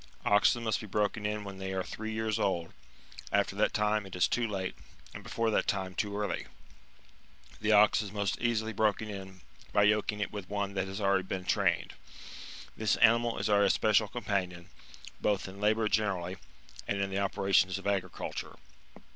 [0.25, 2.73] Oxen must be broken in when they are three years old;
[3.31, 4.73] after that time it is too late,
[5.13, 6.47] and before that time too early.
[7.59, 9.41] The ox is most easily broken in
[9.71, 11.93] by yoking it with one that has already been trained.®^
[12.75, 14.71] This animal is our espe cial companion,
[15.21, 16.37] both in labour generally,
[16.87, 18.55] and in the operations of agriculture.